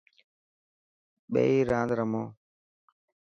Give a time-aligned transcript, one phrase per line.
[1.31, 2.23] ٻئي راند رمو.